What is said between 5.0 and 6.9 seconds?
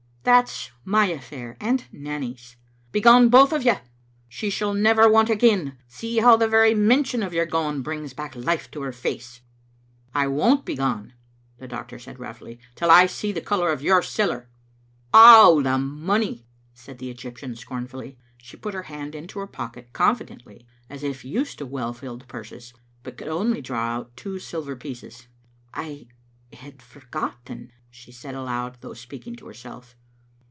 want again. See how the very